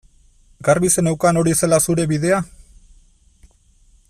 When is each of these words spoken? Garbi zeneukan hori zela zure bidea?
Garbi 0.67 0.89
zeneukan 0.95 1.39
hori 1.43 1.55
zela 1.59 1.81
zure 1.89 2.07
bidea? 2.13 2.43